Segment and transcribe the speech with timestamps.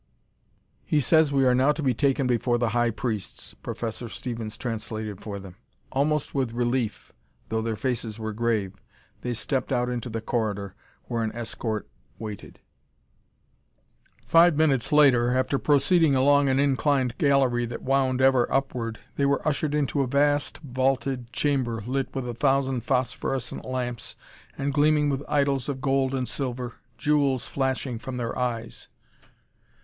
[0.83, 5.21] "He says we are now to be taken before the high priests," Professor Stevens translated
[5.21, 5.57] for them.
[5.91, 7.11] Almost with relief,
[7.49, 8.73] though their faces were grave,
[9.21, 11.87] they stepped out into the corridor, where an escort
[12.17, 12.57] waited.
[14.25, 19.47] Five minutes later, after proceeding along an inclined gallery that wound ever upward, they were
[19.47, 24.15] ushered into a vast vaulted chamber lit with a thousand phosphorescent lamps
[24.57, 28.87] and gleaming with idols of gold and silver, jewels flashing from their eyes.